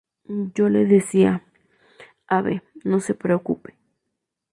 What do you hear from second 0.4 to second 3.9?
Yo le decía: –‘Ave, no se preocupe’.